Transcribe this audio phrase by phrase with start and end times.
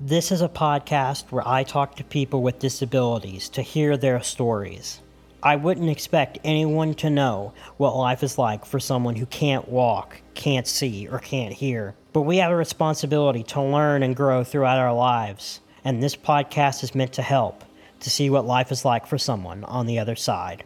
[0.00, 5.00] This is a podcast where I talk to people with disabilities to hear their stories.
[5.42, 10.22] I wouldn't expect anyone to know what life is like for someone who can't walk,
[10.34, 11.96] can't see, or can't hear.
[12.12, 16.84] But we have a responsibility to learn and grow throughout our lives, and this podcast
[16.84, 17.64] is meant to help
[17.98, 20.62] to see what life is like for someone on the other side.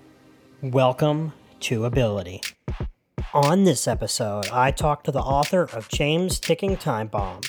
[0.60, 2.42] Welcome to Ability.
[3.32, 7.40] On this episode, I talk to the author of James Ticking Time Bomb.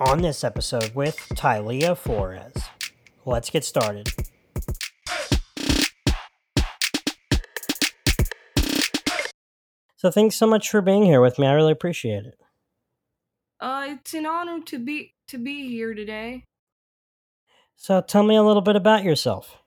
[0.00, 2.54] On this episode with Tylia Flores.
[3.26, 4.08] Let's get started.
[9.96, 11.46] So thanks so much for being here with me.
[11.46, 12.40] I really appreciate it.
[13.60, 16.44] Uh, it's an honor to be to be here today.
[17.76, 19.58] So tell me a little bit about yourself.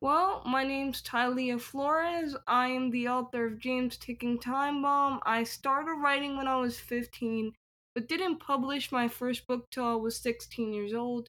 [0.00, 2.34] Well, my name's Tylia Flores.
[2.46, 5.20] I am the author of James Ticking Time Bomb.
[5.24, 7.52] I started writing when I was 15,
[7.94, 11.28] but didn't publish my first book till I was 16 years old.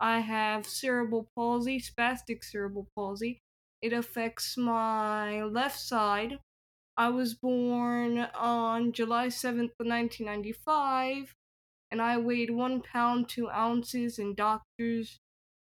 [0.00, 3.40] I have cerebral palsy, spastic cerebral palsy.
[3.82, 6.38] It affects my left side.
[6.96, 11.34] I was born on July 7th, 1995,
[11.90, 15.20] and I weighed one pound, two ounces, and doctors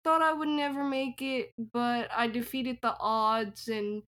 [0.05, 4.05] thought I would never make it, but I defeated the odds, and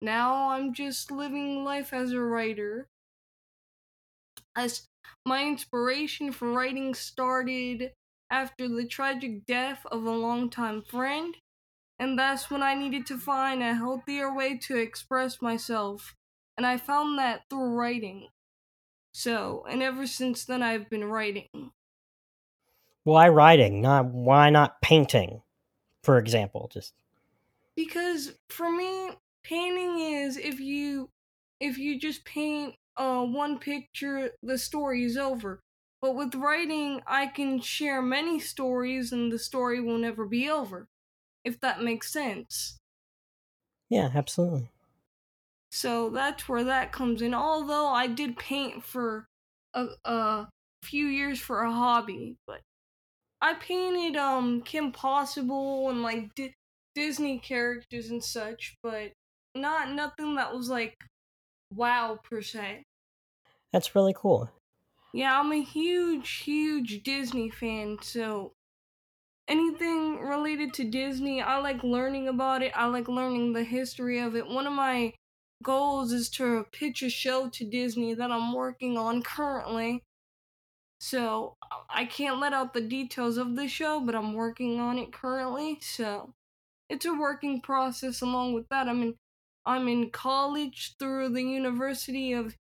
[0.00, 2.88] now I'm just living life as a writer.
[4.56, 4.88] As
[5.24, 7.92] my inspiration for writing started
[8.30, 11.36] after the tragic death of a longtime friend,
[11.98, 16.14] and that's when I needed to find a healthier way to express myself,
[16.56, 18.28] and I found that through writing.
[19.14, 21.72] So, and ever since then, I've been writing.
[23.04, 23.80] Why writing?
[23.80, 25.42] Not why not painting,
[26.02, 26.68] for example?
[26.72, 26.94] Just
[27.76, 29.10] because for me,
[29.42, 31.10] painting is if you
[31.60, 35.60] if you just paint uh one picture, the story is over.
[36.00, 40.88] But with writing, I can share many stories and the story will never be over.
[41.44, 42.78] If that makes sense.
[43.88, 44.70] yeah, absolutely.
[45.70, 47.34] So that's where that comes in.
[47.34, 49.26] Although I did paint for
[49.74, 50.50] a, a
[50.82, 52.62] few years for a hobby, but
[53.40, 56.54] I painted um Kim Possible and like Di-
[56.94, 59.12] Disney characters and such, but
[59.54, 60.96] not nothing that was like
[61.74, 62.84] wow per se.
[63.72, 64.50] That's really cool.
[65.12, 68.52] Yeah, I'm a huge, huge Disney fan, so
[69.48, 72.72] anything related to Disney, I like learning about it.
[72.76, 74.46] I like learning the history of it.
[74.48, 75.14] One of my
[75.62, 80.02] goals is to pitch a show to Disney that I'm working on currently.
[81.00, 81.56] So
[81.90, 85.80] I can't let out the details of the show, but I'm working on it currently.
[85.80, 86.34] So
[86.88, 88.22] it's a working process.
[88.22, 89.16] Along with that, I'm in
[89.64, 92.56] I'm in college through the University of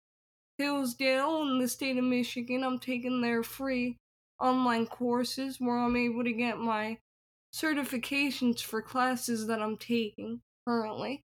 [0.58, 2.64] Hillsdale in the state of Michigan.
[2.64, 3.98] I'm taking their free
[4.40, 6.98] online courses where I'm able to get my
[7.54, 11.22] certifications for classes that I'm taking currently.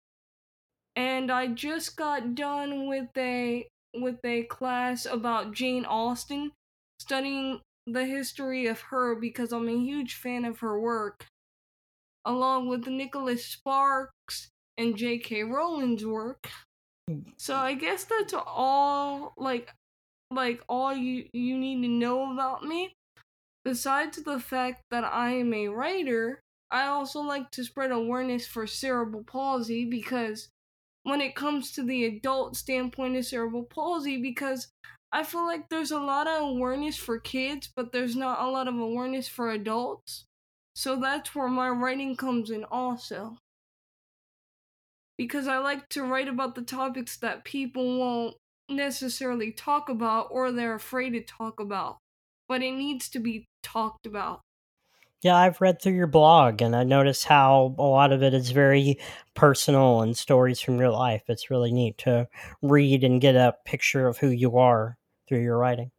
[0.96, 6.52] And I just got done with a with a class about Jane Austen,
[7.00, 11.26] studying the history of her because I'm a huge fan of her work,
[12.26, 15.44] along with Nicholas Sparks and J.K.
[15.44, 16.50] Rowling's work.
[17.38, 19.74] So I guess that's all like
[20.32, 22.94] like all you you need to know about me.
[23.66, 26.40] Besides the fact that I am a writer,
[26.72, 30.50] I also like to spread awareness for cerebral palsy because
[31.04, 34.70] when it comes to the adult standpoint of cerebral palsy because
[35.12, 38.68] I feel like there's a lot of awareness for kids, but there's not a lot
[38.68, 40.26] of awareness for adults.
[40.76, 43.38] So that's where my writing comes in also
[45.18, 48.36] because I like to write about the topics that people won't
[48.70, 51.98] necessarily talk about or they're afraid to talk about,
[52.48, 54.42] but it needs to be talked about.
[55.22, 58.52] Yeah, I've read through your blog and I noticed how a lot of it is
[58.52, 59.00] very
[59.36, 61.24] personal and stories from your life.
[61.28, 62.28] It's really neat to
[62.62, 64.98] read and get a picture of who you are
[65.28, 65.92] through your writing.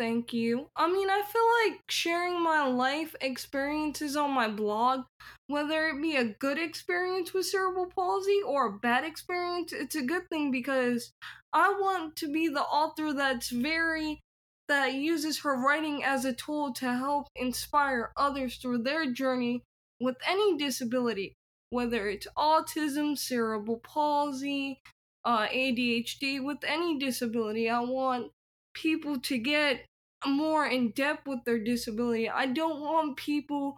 [0.00, 0.70] Thank you.
[0.76, 5.04] I mean, I feel like sharing my life experiences on my blog,
[5.46, 10.02] whether it be a good experience with cerebral palsy or a bad experience, it's a
[10.02, 11.12] good thing because
[11.52, 14.20] I want to be the author that's very
[14.68, 19.64] that uses her writing as a tool to help inspire others through their journey
[20.00, 21.34] with any disability,
[21.68, 24.80] whether it's autism, cerebral palsy,
[25.26, 27.68] uh, ADHD, with any disability.
[27.68, 28.32] I want
[28.74, 29.84] people to get
[30.26, 32.28] more in depth with their disability.
[32.28, 33.76] I don't want people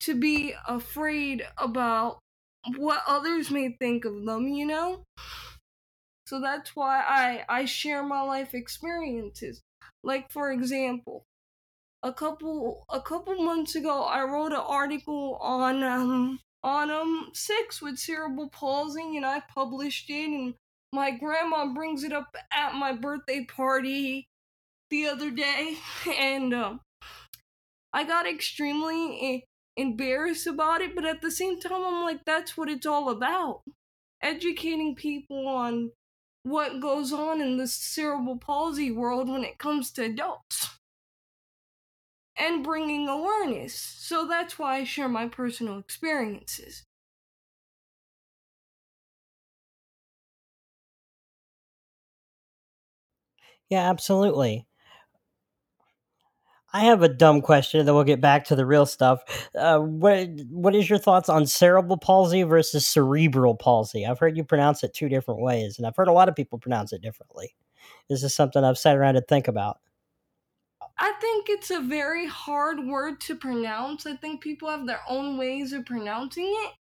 [0.00, 2.18] to be afraid about
[2.76, 5.04] what others may think of them, you know?
[6.26, 9.60] So that's why I I share my life experiences.
[10.02, 11.24] Like for example,
[12.02, 17.82] a couple a couple months ago I wrote an article on um on um six
[17.82, 20.54] with cerebral palsy and I published it and
[20.92, 24.28] my grandma brings it up at my birthday party
[24.90, 25.76] the other day
[26.18, 26.80] and um
[27.92, 29.46] I got extremely
[29.76, 33.62] embarrassed about it but at the same time I'm like that's what it's all about
[34.22, 35.90] educating people on
[36.42, 40.78] what goes on in the cerebral palsy world when it comes to adults
[42.36, 43.74] and bringing awareness.
[43.74, 46.84] So that's why I share my personal experiences.
[53.72, 54.66] Yeah, absolutely.
[56.74, 59.48] I have a dumb question, then we'll get back to the real stuff.
[59.54, 64.04] Uh, what What is your thoughts on cerebral palsy versus cerebral palsy?
[64.04, 66.58] I've heard you pronounce it two different ways, and I've heard a lot of people
[66.58, 67.54] pronounce it differently.
[68.10, 69.78] This is something I've sat around to think about.
[70.98, 74.04] I think it's a very hard word to pronounce.
[74.04, 76.72] I think people have their own ways of pronouncing it.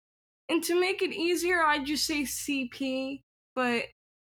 [0.50, 3.24] And to make it easier, I just say CP,
[3.56, 3.86] but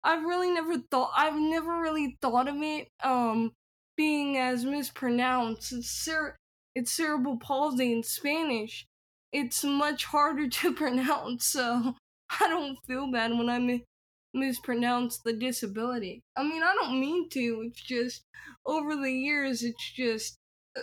[0.04, 3.54] I've really never thought I've never really thought of it um
[3.96, 5.72] being as mispronounced.
[5.74, 6.36] It's cer-
[6.76, 8.86] it's cerebral palsy in Spanish.
[9.32, 11.96] It's much harder to pronounce, so
[12.40, 13.86] I don't feel bad when I mi-
[14.34, 16.22] mispronounce the disability.
[16.36, 17.64] I mean, I don't mean to.
[17.68, 18.24] It's just
[18.66, 20.38] over the years, it's just
[20.76, 20.82] uh,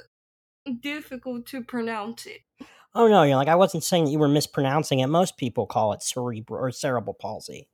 [0.81, 2.43] difficult to pronounce it.
[2.95, 5.07] Oh no, you know, like I wasn't saying that you were mispronouncing it.
[5.07, 7.69] Most people call it cerebral or cerebral palsy.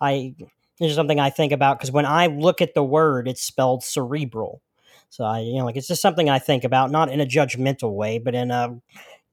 [0.00, 0.34] I
[0.82, 3.84] this is something I think about because when I look at the word, it's spelled
[3.84, 4.62] cerebral.
[5.08, 7.92] So I, you know, like it's just something I think about, not in a judgmental
[7.94, 8.80] way, but in a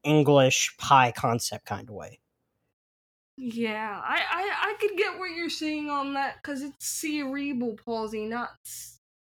[0.04, 2.20] English high concept kind of way.
[3.38, 8.26] Yeah, I I, I could get what you're saying on that because it's cerebral palsy,
[8.26, 8.50] not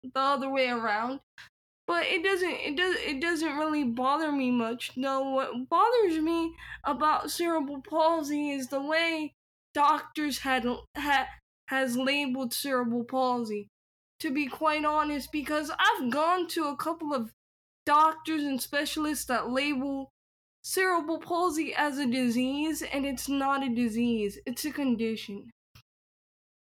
[0.03, 1.21] the other way around.
[1.87, 4.93] But it doesn't it does it doesn't really bother me much.
[4.97, 6.55] No, what bothers me
[6.85, 9.35] about cerebral palsy is the way
[9.75, 10.65] doctors had
[10.97, 11.27] ha,
[11.73, 13.69] has labeled cerebral palsy.
[14.21, 17.33] To be quite honest, because I've gone to a couple of
[17.87, 20.11] doctors and specialists that label
[20.63, 25.51] cerebral palsy as a disease, and it's not a disease, it's a condition.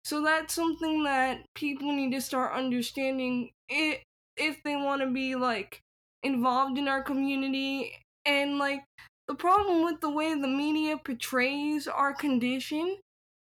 [0.05, 4.03] So that's something that people need to start understanding it
[4.37, 5.81] if they want to be like
[6.21, 7.91] involved in our community
[8.25, 8.83] and like
[9.27, 12.97] the problem with the way the media portrays our condition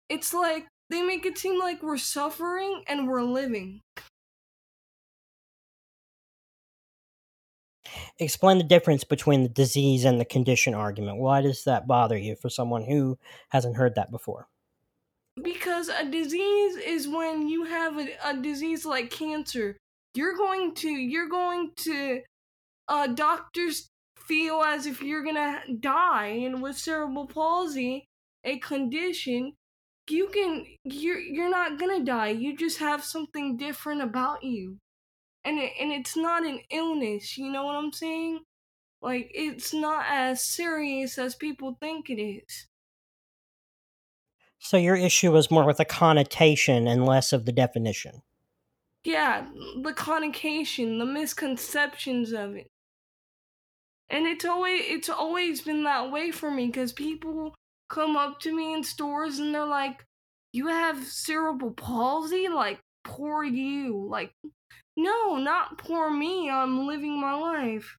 [0.09, 3.81] it's like they make it seem like we're suffering and we're living
[8.19, 11.17] explain the difference between the disease and the condition argument.
[11.17, 13.17] Why does that bother you for someone who
[13.49, 14.47] hasn't heard that before?
[15.41, 19.77] Because a disease is when you have a, a disease like cancer.
[20.15, 22.21] You're going to you're going to
[22.87, 28.05] uh doctors feel as if you're gonna die and with cerebral palsy,
[28.43, 29.53] a condition,
[30.09, 32.29] you can you're you're not gonna die.
[32.29, 34.77] You just have something different about you.
[35.43, 38.41] And it, and it's not an illness you know what i'm saying?
[39.01, 42.67] Like it's not as serious as people think it is.
[44.59, 48.21] So your issue is more with the connotation and less of the definition.
[49.03, 49.47] Yeah
[49.81, 52.67] the connotation the misconceptions of it.
[54.09, 57.53] And it's always it's always been that way for me because people
[57.89, 60.05] come up to me in stores and they're like
[60.53, 64.33] you have cerebral palsy like poor you like
[64.97, 66.49] no, not poor me.
[66.49, 67.97] I'm living my life.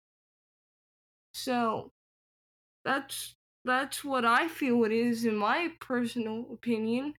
[1.32, 1.92] So
[2.84, 7.14] that's that's what I feel it is in my personal opinion.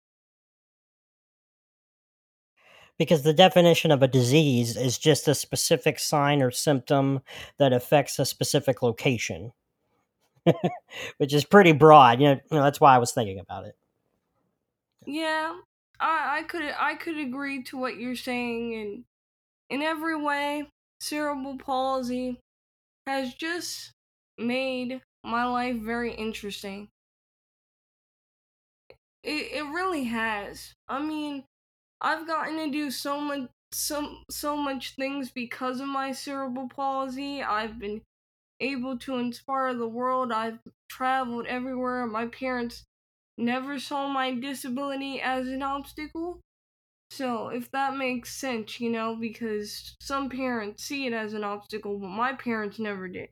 [2.98, 7.22] Because the definition of a disease is just a specific sign or symptom
[7.58, 9.54] that affects a specific location.
[11.18, 12.22] Which is pretty broad.
[12.22, 13.78] You know, you know, that's why I was thinking about it.
[15.06, 15.62] Yeah,
[16.00, 19.06] I, I could I could agree to what you're saying and
[19.70, 20.70] in every way,
[21.02, 22.40] cerebral palsy
[23.08, 23.94] has just
[24.38, 26.90] made my life very interesting.
[29.24, 30.74] It it really has.
[30.88, 31.46] I mean,
[32.02, 37.44] I've gotten to do so much so so much things because of my cerebral palsy.
[37.44, 38.04] I've been
[38.60, 40.32] able to inspire the world.
[40.32, 42.06] I've traveled everywhere.
[42.08, 42.86] My parents
[43.38, 46.42] never saw my disability as an obstacle.
[47.12, 52.00] So, if that makes sense, you know, because some parents see it as an obstacle,
[52.00, 53.30] but my parents never did.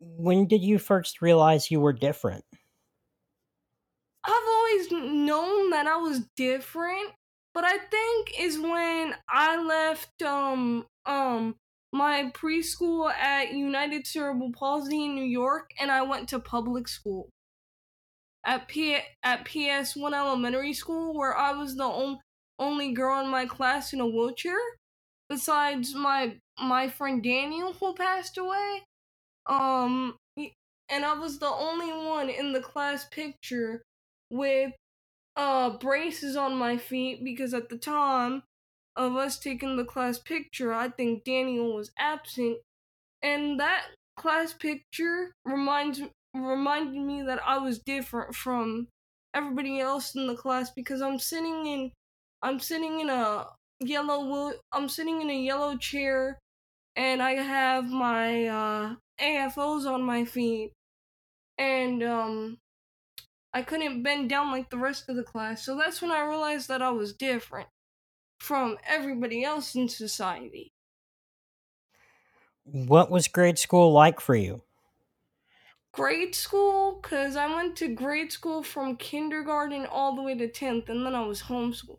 [0.00, 2.44] When did you first realize you were different?
[4.24, 7.14] I've always known that I was different,
[7.54, 11.56] but I think is when I left um um
[11.92, 17.30] my preschool at United Cerebral Palsy in New York, and I went to public school
[18.44, 22.20] at P at PS1 Elementary School, where I was the on-
[22.58, 24.58] only girl in my class in a wheelchair,
[25.28, 28.82] besides my my friend Daniel who passed away.
[29.46, 30.16] Um,
[30.88, 33.82] and I was the only one in the class picture
[34.30, 34.72] with
[35.36, 38.42] uh braces on my feet because at the time
[38.98, 42.58] of us taking the class picture, I think Daniel was absent,
[43.22, 43.84] and that
[44.16, 46.02] class picture reminds
[46.34, 48.88] reminded me that I was different from
[49.32, 51.92] everybody else in the class because I'm sitting in
[52.42, 53.46] I'm sitting in a
[53.80, 56.38] yellow I'm sitting in a yellow chair
[56.96, 60.72] and I have my uh AFOs on my feet.
[61.56, 62.58] And um
[63.54, 65.64] I couldn't bend down like the rest of the class.
[65.64, 67.68] So that's when I realized that I was different
[68.40, 70.72] from everybody else in society.
[72.64, 74.62] What was grade school like for you?
[75.92, 80.88] Grade school, because I went to grade school from kindergarten all the way to 10th,
[80.88, 81.98] and then I was homeschooled.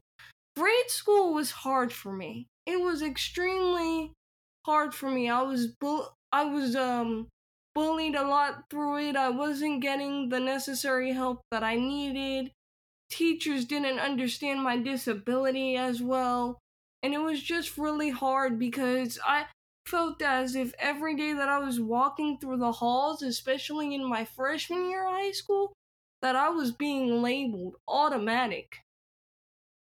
[0.57, 2.47] Grade school was hard for me.
[2.65, 4.13] It was extremely
[4.65, 5.29] hard for me.
[5.29, 7.29] I was bu- I was um
[7.75, 9.15] bullied a lot through it.
[9.17, 12.51] I wasn't getting the necessary help that I needed.
[13.09, 16.59] Teachers didn't understand my disability as well.
[17.01, 19.45] And it was just really hard because I
[19.85, 24.25] felt as if every day that I was walking through the halls, especially in my
[24.25, 25.73] freshman year of high school,
[26.21, 28.77] that I was being labeled automatic.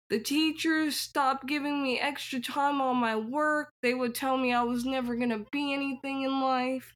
[0.10, 3.72] The teachers stopped giving me extra time on my work.
[3.82, 6.94] They would tell me I was never going to be anything in life.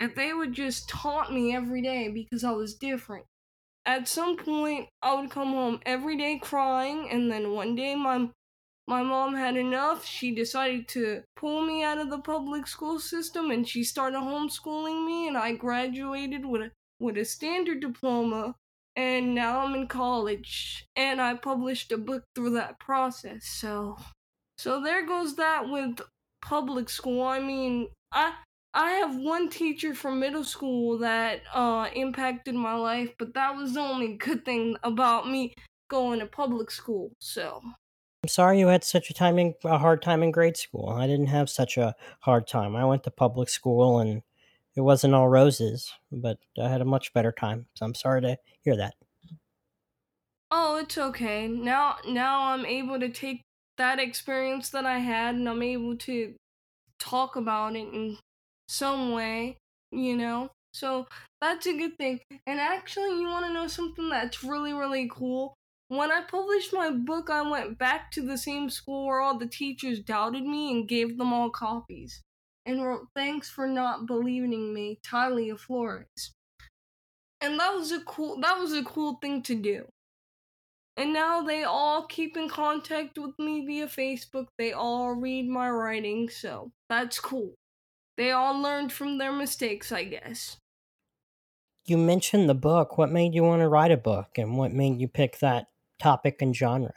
[0.00, 3.26] And they would just taunt me every day because I was different.
[3.86, 8.30] At some point, I would come home every day crying, and then one day my
[8.86, 10.04] my mom had enough.
[10.04, 15.04] She decided to pull me out of the public school system and she started homeschooling
[15.04, 18.54] me and I graduated with a, with a standard diploma
[18.94, 23.46] and now I'm in college and I published a book through that process.
[23.46, 23.96] So
[24.58, 26.00] so there goes that with
[26.40, 27.22] public school.
[27.22, 28.34] I mean, I
[28.76, 33.72] I have one teacher from middle school that uh impacted my life, but that was
[33.72, 35.54] the only good thing about me
[35.88, 37.12] going to public school.
[37.18, 37.62] So
[38.22, 40.90] I'm sorry you had such a time in, a hard time in grade school.
[40.90, 42.76] I didn't have such a hard time.
[42.76, 44.22] I went to public school and
[44.74, 47.68] it wasn't all roses, but I had a much better time.
[47.76, 48.94] So I'm sorry to hear that.
[50.50, 51.48] Oh, it's okay.
[51.48, 53.40] Now now I'm able to take
[53.78, 56.34] that experience that I had and I'm able to
[56.98, 58.18] talk about it in
[58.68, 59.58] some way,
[59.90, 60.50] you know?
[60.72, 61.06] So
[61.40, 62.20] that's a good thing.
[62.46, 65.54] And actually, you want to know something that's really, really cool?
[65.88, 69.46] When I published my book, I went back to the same school where all the
[69.46, 72.22] teachers doubted me and gave them all copies.
[72.66, 76.32] And wrote, Thanks for not believing me, Tylia Flores.
[77.40, 79.86] And that was a cool that was a cool thing to do.
[80.96, 84.46] And now they all keep in contact with me via Facebook.
[84.58, 87.54] They all read my writing, so that's cool.
[88.16, 90.58] They all learned from their mistakes, I guess.
[91.86, 92.98] You mentioned the book.
[92.98, 96.42] What made you want to write a book and what made you pick that topic
[96.42, 96.92] and genre?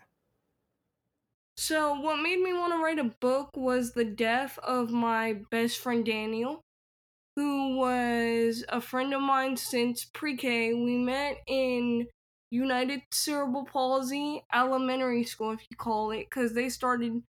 [1.58, 5.78] So, what made me want to write a book was the death of my best
[5.80, 6.62] friend Daniel,
[7.36, 10.74] who was a friend of mine since pre K.
[10.74, 12.08] We met in
[12.52, 17.24] United Cerebral Palsy Elementary School, if you call it, because they started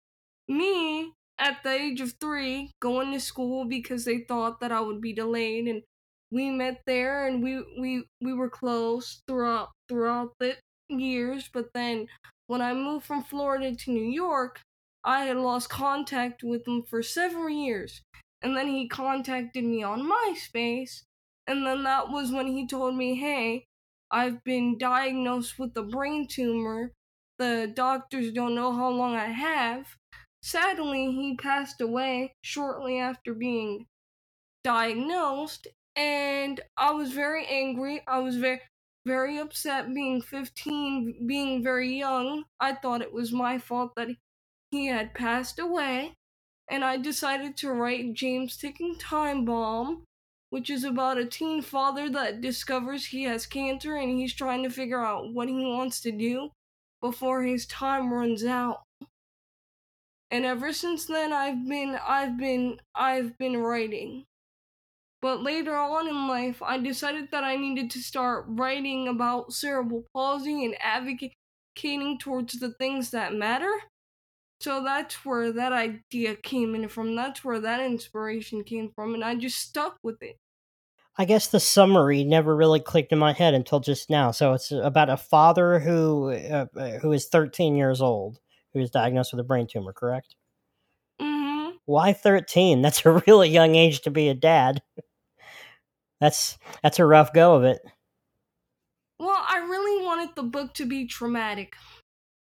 [0.49, 5.01] me at the age of three going to school because they thought that I would
[5.01, 5.83] be delayed and
[6.31, 10.57] we met there and we we we were close throughout throughout the
[10.89, 11.49] years.
[11.53, 12.07] But then
[12.47, 14.61] when I moved from Florida to New York
[15.05, 18.03] I had lost contact with him for several years.
[18.43, 21.03] And then he contacted me on MySpace
[21.47, 23.65] and then that was when he told me hey
[24.11, 26.93] I've been diagnosed with a brain tumor.
[27.39, 29.97] The doctors don't know how long I have
[30.49, 33.85] Sadly, he passed away shortly after being
[34.65, 38.01] diagnosed, and I was very angry.
[38.09, 38.63] I was very
[39.05, 42.45] very upset being 15, being very young.
[42.59, 44.09] I thought it was my fault that
[44.71, 46.15] he had passed away,
[46.67, 50.05] and I decided to write James Ticking Time Bomb,
[50.49, 54.71] which is about a teen father that discovers he has cancer and he's trying to
[54.71, 56.53] figure out what he wants to do
[57.03, 58.81] before his time runs out
[60.31, 64.25] and ever since then I've been I've been I've been writing.
[65.21, 70.05] But later on in life, I decided that I needed to start writing about cerebral
[70.15, 73.73] palsy and advocating towards the things that matter.
[74.61, 77.17] So that's where that idea came in from.
[77.17, 80.37] That's where that inspiration came from, and I just stuck with it.
[81.17, 84.31] I guess the summary never really clicked in my head until just now.
[84.31, 86.67] So it's about a father who uh,
[87.01, 88.39] who is 13 years old
[88.79, 90.35] who is diagnosed with a brain tumor, correct?
[91.21, 92.83] hmm Why 13?
[92.83, 94.83] That's a really young age to be a dad.
[96.21, 97.81] That's that's a rough go of it.
[99.19, 101.77] Well, I really wanted the book to be traumatic,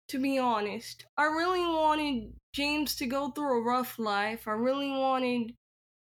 [0.09, 1.05] to be honest.
[1.17, 4.47] I really wanted James to go through a rough life.
[4.47, 5.53] I really wanted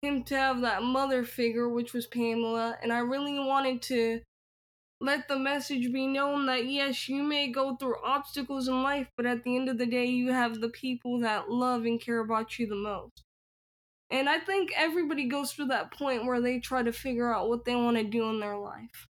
[0.02, 4.22] him to have that mother figure, which was Pamela, and I really wanted to
[5.02, 9.26] let the message be known that yes, you may go through obstacles in life, but
[9.26, 12.60] at the end of the day, you have the people that love and care about
[12.60, 13.24] you the most.
[14.12, 17.66] And I think everybody goes through that point where they try to figure out what
[17.66, 19.08] they want to do in their life.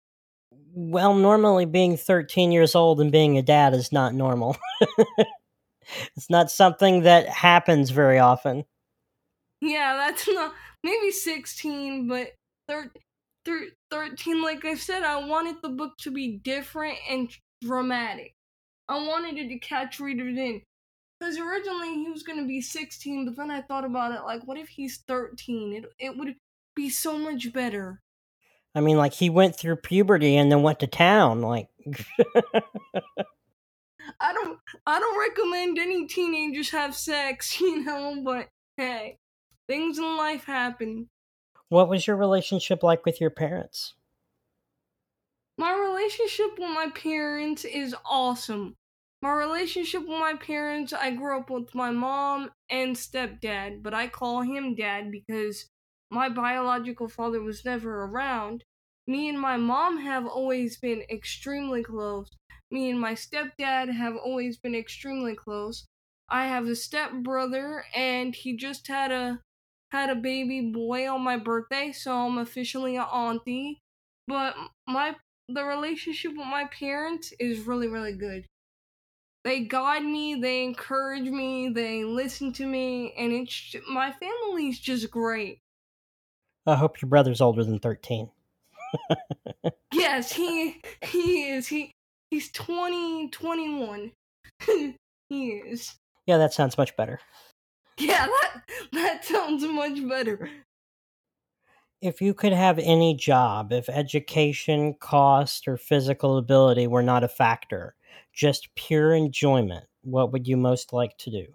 [0.74, 4.56] Well, normally being 13 years old and being a dad is not normal.
[6.16, 8.64] it's not something that happens very often.
[9.60, 10.52] Yeah, that's not
[10.82, 12.32] maybe 16, but
[12.68, 12.92] thir-
[13.46, 17.30] thir- 13, like I said, I wanted the book to be different and
[17.62, 18.34] dramatic.
[18.88, 20.60] I wanted it to catch readers in.
[21.18, 24.46] Because originally he was going to be 16, but then I thought about it like,
[24.46, 25.72] what if he's 13?
[25.72, 26.34] It, it would
[26.74, 28.02] be so much better.
[28.74, 31.40] I mean, like he went through puberty and then went to town.
[31.40, 31.68] Like,
[34.20, 39.16] I don't I don't recommend any teenagers have sex, you know, but hey,
[39.66, 41.08] things in life happen.
[41.68, 43.94] What was your relationship like with your parents?
[45.58, 48.76] My relationship with my parents is awesome.
[49.22, 54.08] My relationship with my parents, I grew up with my mom and stepdad, but I
[54.08, 55.68] call him dad because
[56.10, 58.64] my biological father was never around.
[59.06, 62.28] Me and my mom have always been extremely close.
[62.70, 65.86] Me and my stepdad have always been extremely close.
[66.28, 69.42] I have a stepbrother and he just had a
[70.00, 73.80] had a baby boy on my birthday, so I'm officially an auntie.
[74.28, 74.54] But
[74.86, 75.16] my
[75.48, 78.46] the relationship with my parents is really really good.
[79.44, 85.10] They guide me, they encourage me, they listen to me, and it's my family's just
[85.10, 85.58] great.
[86.66, 88.30] I hope your brother's older than 13.
[89.92, 91.66] Yes, he he is.
[91.66, 91.92] He
[92.30, 94.12] he's 20 21.
[95.28, 95.96] he is.
[96.26, 97.20] Yeah, that sounds much better.
[98.00, 100.50] Yeah, that that sounds much better.
[102.00, 107.28] If you could have any job, if education, cost, or physical ability were not a
[107.28, 107.94] factor,
[108.32, 111.54] just pure enjoyment, what would you most like to do?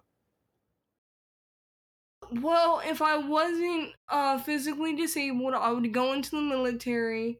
[2.30, 7.38] Well, if I wasn't uh physically disabled, I would go into the military,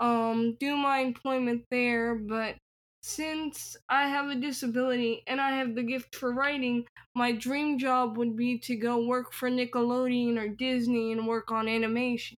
[0.00, 2.58] um, do my employment there, but
[3.06, 8.16] since I have a disability and I have the gift for writing, my dream job
[8.18, 12.36] would be to go work for Nickelodeon or Disney and work on animation.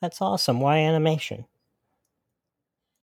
[0.00, 0.60] That's awesome.
[0.60, 1.46] Why animation?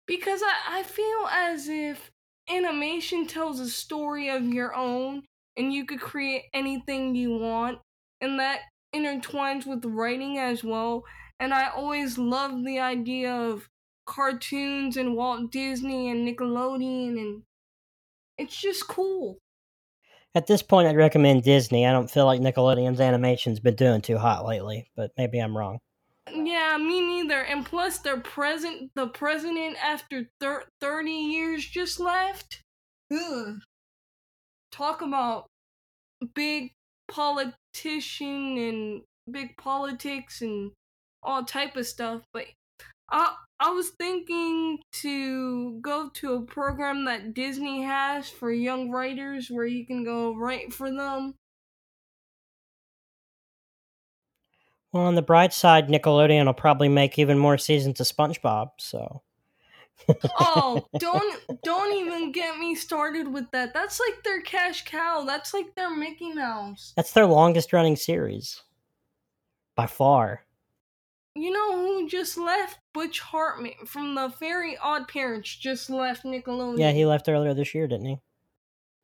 [0.05, 2.11] Because I, I feel as if
[2.49, 5.25] animation tells a story of your own
[5.57, 7.79] and you could create anything you want,
[8.21, 8.61] and that
[8.93, 11.03] intertwines with writing as well.
[11.39, 13.67] And I always loved the idea of
[14.07, 17.43] cartoons and Walt Disney and Nickelodeon, and
[18.39, 19.37] it's just cool.
[20.33, 21.85] At this point, I'd recommend Disney.
[21.85, 25.79] I don't feel like Nickelodeon's animation's been doing too hot lately, but maybe I'm wrong.
[26.31, 27.41] Yeah, me neither.
[27.41, 32.61] And plus, their present, the president after thir- thirty years just left.
[33.11, 33.59] Ugh.
[34.71, 35.47] Talk about
[36.35, 36.73] big
[37.07, 40.71] politician and big politics and
[41.23, 42.21] all type of stuff.
[42.33, 42.45] But
[43.09, 49.49] I I was thinking to go to a program that Disney has for young writers
[49.49, 51.33] where you can go write for them.
[54.93, 59.21] Well, on the bright side, Nickelodeon will probably make even more seasons of SpongeBob, so.
[60.39, 63.73] Oh, don't don't even get me started with that.
[63.73, 65.23] That's like their cash cow.
[65.25, 66.93] That's like their Mickey Mouse.
[66.95, 68.61] That's their longest running series.
[69.75, 70.45] By far.
[71.35, 72.79] You know who just left?
[72.97, 76.79] Butch Hartman from the Very Odd Parents just left Nickelodeon.
[76.79, 78.17] Yeah, he left earlier this year, didn't he?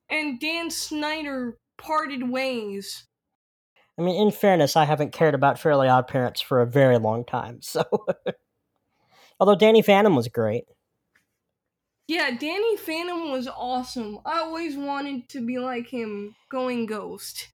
[0.10, 3.06] and Dan Schneider parted ways.
[3.98, 7.24] I mean, in fairness, I haven't cared about Fairly Odd Parents for a very long
[7.24, 7.84] time, so.
[9.40, 10.66] Although Danny Phantom was great.
[12.08, 14.20] Yeah, Danny Phantom was awesome.
[14.26, 17.50] I always wanted to be like him, going ghost.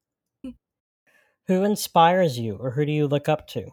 [1.47, 3.71] Who inspires you, or who do you look up to?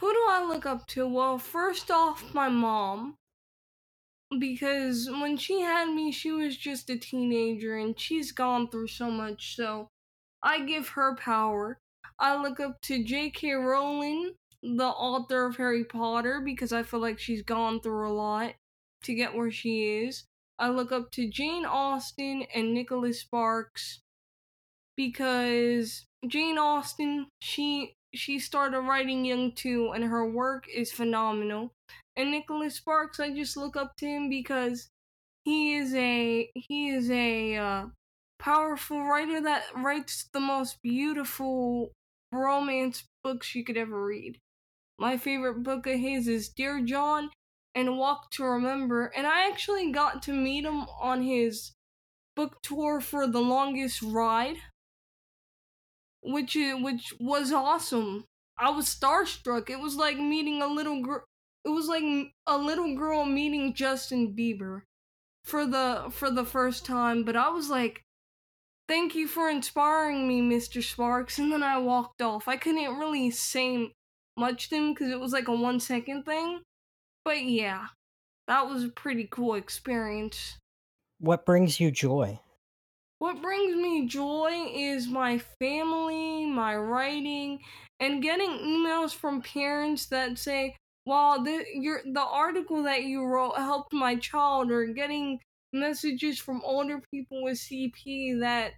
[0.00, 1.06] Who do I look up to?
[1.06, 3.16] Well, first off, my mom.
[4.38, 9.10] because when she had me, she was just a teenager and she's gone through so
[9.10, 9.56] much.
[9.56, 9.88] So
[10.42, 11.78] I give her power.
[12.18, 13.52] I look up to J.K.
[13.52, 18.54] Rowling, the author of Harry Potter, because I feel like she's gone through a lot
[19.04, 20.24] to get where she is.
[20.58, 24.00] I look up to Jane Austen and Nicholas Sparks
[24.96, 31.72] because Jane Austen, she she started writing young too and her work is phenomenal.
[32.16, 34.88] And Nicholas Sparks, I just look up to him because
[35.44, 37.86] he is a he is a uh,
[38.38, 41.92] powerful writer that writes the most beautiful
[42.32, 44.38] romance books you could ever read.
[44.98, 47.30] My favorite book of his is Dear John
[47.74, 51.72] and Walk to Remember, and I actually got to meet him on his
[52.34, 54.56] book tour for The Longest Ride,
[56.28, 58.24] which which was awesome.
[58.58, 59.70] I was starstruck.
[59.70, 61.24] It was like meeting a little girl.
[61.64, 62.04] It was like
[62.46, 64.82] a little girl meeting Justin Bieber
[65.44, 68.02] for the for the first time, but I was like
[68.88, 70.82] Thank you for inspiring me, Mr.
[70.82, 71.38] Sparks.
[71.38, 72.48] And then I walked off.
[72.48, 73.92] I couldn't really say
[74.36, 76.62] much to him because it was like a one second thing.
[77.24, 77.88] But yeah,
[78.46, 80.56] that was a pretty cool experience.
[81.18, 82.40] What brings you joy?
[83.20, 87.60] What brings me joy is my family, my writing,
[88.00, 90.76] and getting emails from parents that say,
[91.06, 95.40] "Wow, the your the article that you wrote helped my child," or getting
[95.72, 98.74] messages from older people with CP that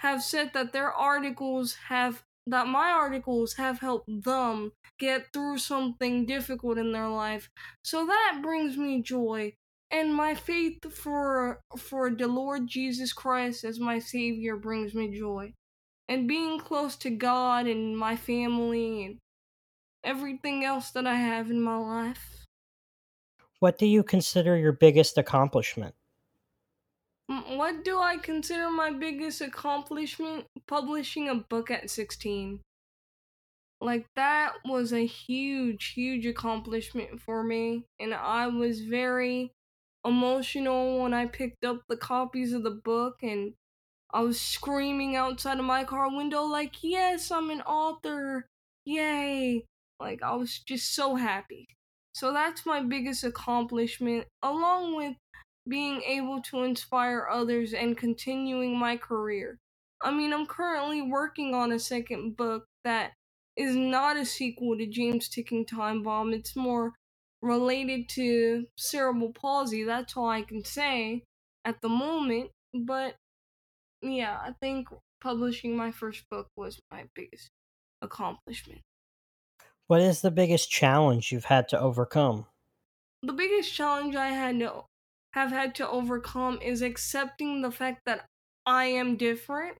[0.00, 6.26] have said that their articles have that my articles have helped them get through something
[6.26, 7.48] difficult in their life.
[7.82, 9.54] So that brings me joy
[9.94, 15.52] and my faith for for the Lord Jesus Christ as my savior brings me joy.
[16.08, 19.18] And being close to God and my family and
[20.02, 22.44] everything else that I have in my life.
[23.60, 25.94] What do you consider your biggest accomplishment?
[27.26, 30.44] What do I consider my biggest accomplishment?
[30.66, 32.60] Publishing a book at 16.
[33.80, 37.84] Like, that was a huge, huge accomplishment for me.
[37.98, 39.52] And I was very
[40.04, 43.54] emotional when I picked up the copies of the book and
[44.12, 48.46] I was screaming outside of my car window, like, yes, I'm an author.
[48.84, 49.64] Yay.
[49.98, 51.66] Like, I was just so happy.
[52.14, 55.14] So that's my biggest accomplishment, along with
[55.68, 59.58] being able to inspire others and continuing my career.
[60.02, 63.12] I mean, I'm currently working on a second book that
[63.56, 66.32] is not a sequel to James Ticking Time Bomb.
[66.32, 66.92] It's more
[67.44, 69.84] related to cerebral palsy.
[69.84, 71.24] That's all I can say
[71.64, 72.50] at the moment.
[72.72, 73.16] But
[74.02, 74.88] yeah, I think
[75.20, 77.50] publishing my first book was my biggest
[78.02, 78.82] accomplishment.
[79.86, 82.46] What is the biggest challenge you've had to overcome?
[83.22, 84.84] The biggest challenge I had to
[85.32, 88.26] have had to overcome is accepting the fact that
[88.66, 89.78] I am different.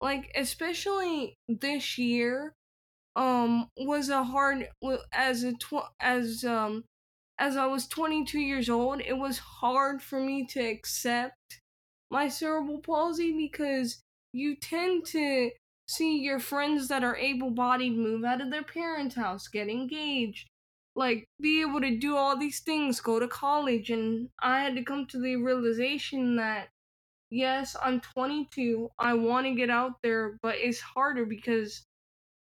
[0.00, 2.54] Like especially this year
[3.16, 4.70] um was a hard
[5.12, 6.84] as a tw- as um
[7.44, 11.60] as I was 22 years old, it was hard for me to accept
[12.10, 14.00] my cerebral palsy because
[14.32, 15.50] you tend to
[15.86, 20.48] see your friends that are able bodied move out of their parents' house, get engaged,
[20.96, 24.82] like be able to do all these things, go to college, and I had to
[24.82, 26.68] come to the realization that
[27.28, 31.84] yes, I'm 22, I want to get out there, but it's harder because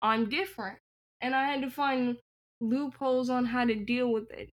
[0.01, 0.79] I'm different,
[1.21, 2.17] and I had to find
[2.60, 4.49] loopholes on how to deal with it.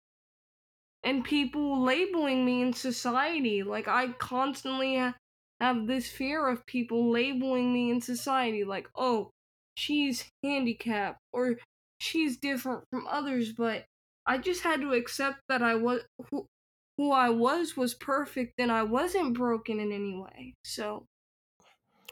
[1.05, 5.17] And people labeling me in society, like I constantly ha-
[5.61, 9.31] have this fear of people labeling me in society, like, oh,
[9.77, 11.59] she's handicapped, or
[12.01, 13.87] she's different from others, but
[14.27, 16.47] I just had to accept that I was who,
[16.97, 20.55] who I was was perfect and I wasn't broken in any way.
[20.65, 21.07] So,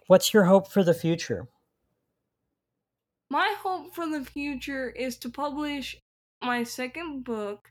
[0.09, 1.49] what's your hope for the future?
[3.31, 5.97] My hope for the future is to publish
[6.43, 7.71] my second book.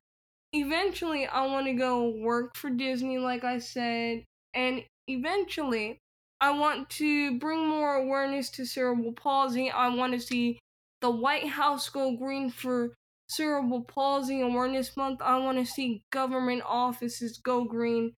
[0.53, 5.99] Eventually, I want to go work for Disney, like I said, and eventually,
[6.41, 9.69] I want to bring more awareness to cerebral palsy.
[9.69, 10.59] I want to see
[11.01, 12.95] the White House go green for
[13.29, 15.21] Cerebral Palsy Awareness Month.
[15.21, 18.13] I want to see government offices go green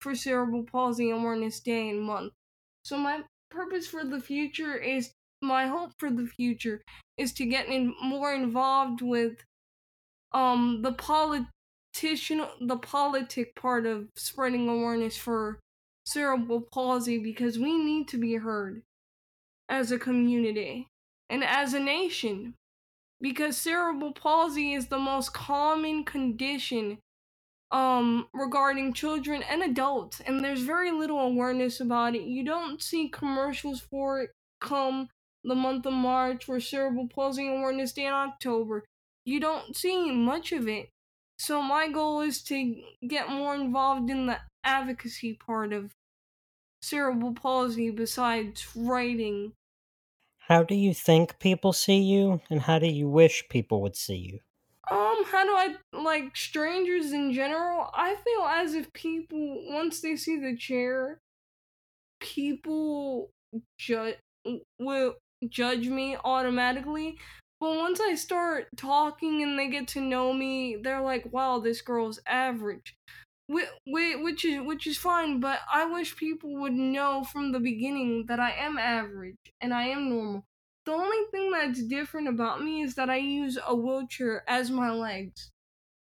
[0.00, 2.32] for Cerebral Palsy Awareness Day and month.
[2.84, 6.82] So my purpose for the future is my hope for the future
[7.16, 9.44] is to get in, more involved with
[10.32, 10.92] um the
[11.96, 15.60] politician the politic part of spreading awareness for
[16.04, 18.82] cerebral palsy because we need to be heard
[19.68, 20.88] as a community
[21.30, 22.54] and as a nation.
[23.20, 26.98] Because cerebral palsy is the most common condition
[27.72, 32.22] um regarding children and adults and there's very little awareness about it.
[32.22, 34.30] You don't see commercials for it
[34.60, 35.08] come
[35.42, 38.84] the month of march or cerebral palsy awareness day in october.
[39.24, 40.90] You don't see much of it
[41.38, 45.92] so my goal is to get more involved in the advocacy part of
[46.82, 49.54] cerebral palsy besides writing
[50.38, 54.16] How do you think people see you, and how do you wish people would see
[54.16, 54.40] you?
[54.88, 57.90] Um, how do I like strangers in general?
[57.92, 61.20] I feel as if people once they see the chair,
[62.20, 63.30] people
[63.78, 64.16] judge
[64.78, 65.16] will
[65.48, 67.18] judge me automatically.
[67.60, 71.82] But once I start talking and they get to know me, they're like, "Wow, this
[71.82, 72.96] girl's average."
[73.50, 77.60] Wh- wh- Which is which is fine, but I wish people would know from the
[77.60, 80.44] beginning that I am average and I am normal.
[80.86, 84.90] The only thing that's different about me is that I use a wheelchair as my
[84.92, 85.50] legs.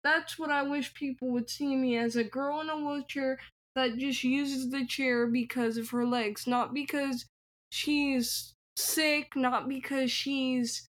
[0.04, 3.38] That's what I wish people would see me as a girl in a wheelchair
[3.74, 7.26] that just uses the chair because of her legs, not because
[7.70, 10.88] she's sick, not because she's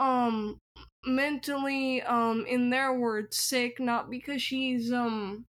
[0.00, 0.58] um
[1.06, 5.46] mentally um in their words sick, not because she's um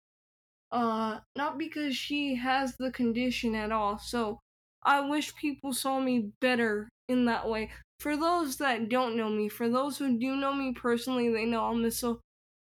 [0.71, 3.97] uh not because she has the condition at all.
[3.97, 4.39] So
[4.83, 7.71] I wish people saw me better in that way.
[7.99, 11.65] For those that don't know me, for those who do know me personally, they know
[11.65, 12.21] I'm a so-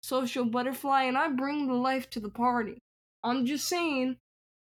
[0.02, 2.78] social butterfly and I bring the life to the party.
[3.24, 4.16] I'm just saying,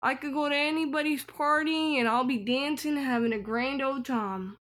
[0.02, 4.58] I could go to anybody's party and I'll be dancing, having a grand old time.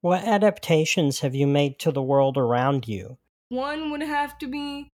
[0.00, 3.18] What adaptations have you made to the world around you?
[3.48, 4.90] One would have to be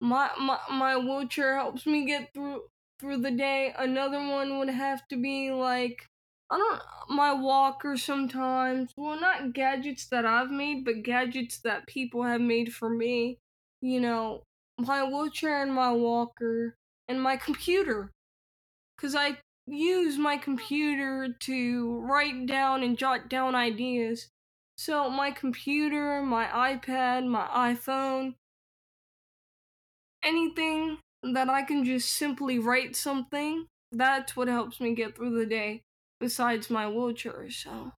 [0.00, 2.68] my my my wheelchair helps me get through
[2.98, 3.74] through the day.
[3.76, 6.06] Another one would have to be like
[6.50, 8.92] I don't my walker sometimes.
[8.96, 13.38] Well, not gadgets that I've made, but gadgets that people have made for me.
[13.80, 14.42] You know,
[14.78, 16.76] my wheelchair and my walker
[17.08, 18.12] and my computer.
[18.98, 24.28] Cuz I use my computer to write down and jot down ideas.
[24.78, 28.34] So my computer, my iPad, my iPhone,
[30.22, 35.46] anything that I can just simply write something, that's what helps me get through the
[35.46, 35.82] day
[36.20, 37.48] besides my wheelchair.
[37.50, 37.92] So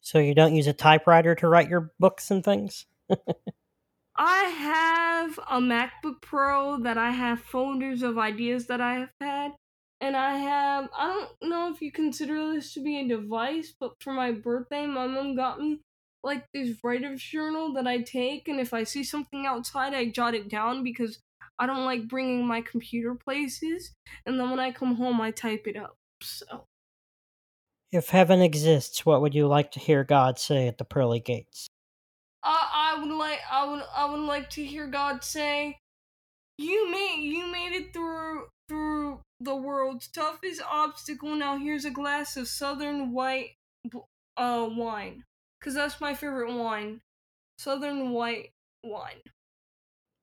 [0.00, 2.86] So you don't use a typewriter to write your books and things?
[4.16, 9.52] I have a MacBook Pro that I have folders of ideas that I have had.
[10.04, 13.94] And I have, I don't know if you consider this to be a device, but
[14.00, 15.80] for my birthday, my mom got me
[16.22, 18.46] like this writer's journal that I take.
[18.46, 21.20] And if I see something outside, I jot it down because
[21.58, 23.94] I don't like bringing my computer places.
[24.26, 25.96] And then when I come home, I type it up.
[26.22, 26.66] So
[27.90, 31.66] If heaven exists, what would you like to hear God say at the pearly gates?
[32.42, 35.78] I, I would like, I would, I would like to hear God say,
[36.58, 41.34] "You made, you made it through, through the world's toughest obstacle.
[41.34, 43.56] Now here's a glass of Southern white,
[44.36, 45.24] uh, wine,
[45.62, 47.00] cause that's my favorite wine,
[47.58, 48.50] Southern white
[48.82, 49.22] wine."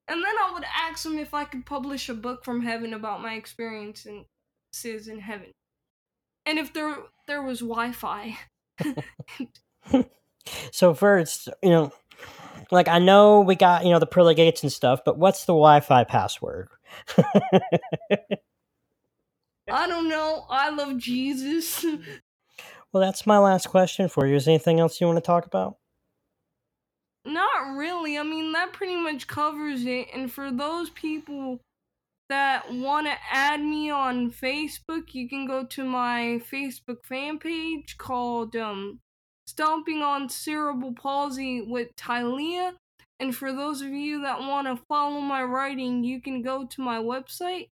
[0.07, 3.21] And then I would ask him if I could publish a book from heaven about
[3.21, 4.25] my experiences
[4.83, 5.51] in heaven,
[6.45, 8.37] and if there there was Wi-Fi.
[10.71, 11.93] so first, you know,
[12.71, 15.53] like I know we got you know the pearly gates and stuff, but what's the
[15.53, 16.69] Wi-Fi password?
[19.69, 20.45] I don't know.
[20.49, 21.83] I love Jesus.
[22.91, 24.35] well, that's my last question for you.
[24.35, 25.77] Is there anything else you want to talk about?
[27.23, 28.17] Not really.
[28.17, 30.07] I mean, that pretty much covers it.
[30.13, 31.61] And for those people
[32.29, 37.97] that want to add me on Facebook, you can go to my Facebook fan page
[37.97, 38.99] called um,
[39.45, 42.73] Stomping on Cerebral Palsy with Tylia.
[43.21, 46.81] And for those of you that want to follow my writing, you can go to
[46.81, 47.67] my website,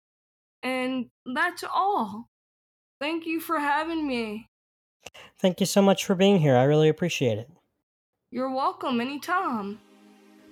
[0.62, 2.28] And that's all.
[3.04, 4.48] Thank you for having me.
[5.38, 6.56] Thank you so much for being here.
[6.56, 7.50] I really appreciate it.
[8.32, 9.82] You're welcome anytime.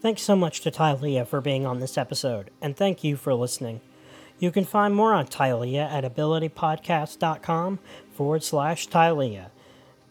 [0.02, 3.80] Thanks so much to Tylia for being on this episode, and thank you for listening.
[4.38, 7.80] You can find more on Tylia at abilitypodcast.com
[8.12, 9.52] forward slash Tylia.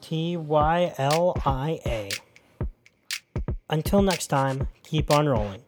[0.01, 2.09] T Y L I A.
[3.69, 5.61] Until next time, keep on rolling.